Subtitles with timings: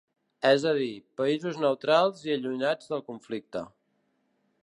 [0.51, 0.87] És a dir,
[1.21, 3.65] països neutrals i allunyats del conflicte.